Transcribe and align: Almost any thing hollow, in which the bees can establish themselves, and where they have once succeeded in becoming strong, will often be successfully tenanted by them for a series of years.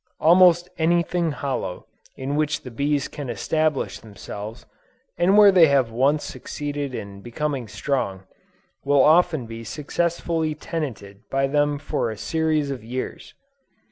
Almost 0.19 0.67
any 0.79 1.03
thing 1.03 1.29
hollow, 1.29 1.85
in 2.15 2.35
which 2.35 2.63
the 2.63 2.71
bees 2.71 3.07
can 3.07 3.29
establish 3.29 3.99
themselves, 3.99 4.65
and 5.15 5.37
where 5.37 5.51
they 5.51 5.67
have 5.67 5.91
once 5.91 6.23
succeeded 6.23 6.95
in 6.95 7.21
becoming 7.21 7.67
strong, 7.67 8.23
will 8.83 9.03
often 9.03 9.45
be 9.45 9.63
successfully 9.63 10.55
tenanted 10.55 11.19
by 11.29 11.45
them 11.45 11.77
for 11.77 12.09
a 12.09 12.17
series 12.17 12.71
of 12.71 12.83
years. 12.83 13.35